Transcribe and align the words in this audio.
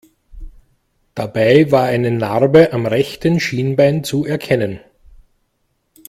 Dabei 1.13 1.69
war 1.71 1.83
eine 1.83 2.09
Narbe 2.09 2.73
am 2.73 2.87
rechten 2.87 3.39
Schienbein 3.39 4.03
zu 4.03 4.25
erkennen. 4.25 4.79